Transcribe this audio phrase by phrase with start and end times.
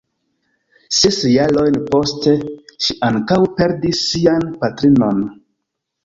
[0.99, 2.33] Ses jarojn poste,
[2.85, 5.21] ŝi ankaŭ perdis sian patrinon.